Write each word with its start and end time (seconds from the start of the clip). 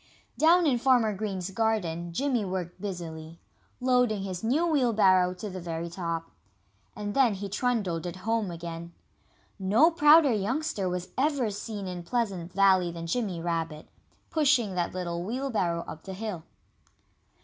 Down 0.35 0.65
in 0.65 0.79
Farmer 0.79 1.13
Green's 1.13 1.51
garden 1.51 2.11
Jimmy 2.11 2.43
worked 2.43 2.81
busily, 2.81 3.39
loading 3.79 4.23
his 4.23 4.43
new 4.43 4.65
wheelbarrow 4.65 5.35
to 5.35 5.47
the 5.47 5.59
very 5.61 5.91
top. 5.91 6.31
And 6.95 7.13
then 7.13 7.35
he 7.35 7.47
trundled 7.47 8.07
it 8.07 8.15
home 8.15 8.49
again. 8.49 8.93
No 9.59 9.91
prouder 9.91 10.33
youngster 10.33 10.89
was 10.89 11.09
ever 11.19 11.51
seen 11.51 11.85
in 11.85 12.01
Pleasant 12.01 12.51
Valley 12.53 12.91
than 12.91 13.05
Jimmy 13.05 13.39
Rabbit, 13.43 13.89
pushing 14.31 14.73
that 14.73 14.91
little 14.95 15.23
wheelbarrow 15.23 15.83
up 15.87 16.01
the 16.01 16.13
hill. 16.15 16.45